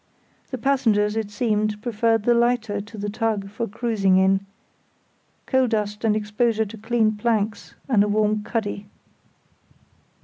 [0.49, 4.43] The passengers, it seemed, preferred the lighter to the tug for cruising in;
[5.45, 8.87] coal dust and exposure to clean planks and a warm cuddy.